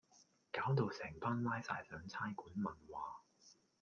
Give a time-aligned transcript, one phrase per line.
[0.51, 3.21] 搞到成班拉晒上差館問話